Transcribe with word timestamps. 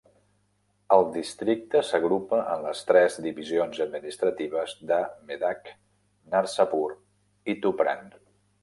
El 0.95 1.03
districte 1.17 1.81
s'agrupa 1.89 2.39
en 2.55 2.65
les 2.69 2.81
tres 2.93 3.19
divisions 3.27 3.83
administratives 3.87 4.77
de 4.95 5.01
Medak, 5.29 5.73
Narsapur 6.35 6.87
i 7.55 7.61
Tupran. 7.67 8.07